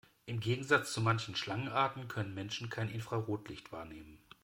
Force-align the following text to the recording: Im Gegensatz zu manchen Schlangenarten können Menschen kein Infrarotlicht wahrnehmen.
Im 0.25 0.39
Gegensatz 0.39 0.93
zu 0.93 0.99
manchen 0.99 1.35
Schlangenarten 1.35 2.07
können 2.07 2.33
Menschen 2.33 2.71
kein 2.71 2.89
Infrarotlicht 2.89 3.71
wahrnehmen. 3.71 4.17